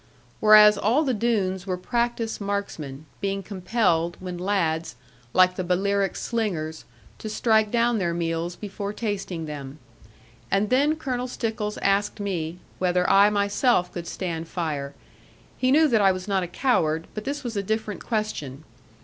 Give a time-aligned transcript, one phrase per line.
[0.39, 4.95] Whereas all the Doones were practised marksmen, being compelled when lads
[5.31, 6.85] (like the Balearic slingers)
[7.19, 9.77] to strike down their meals before tasting them.
[10.49, 14.95] And then Colonel Stickles asked me, whether I myself could stand fire;
[15.59, 18.63] he knew that I was not a coward, but this was a different question.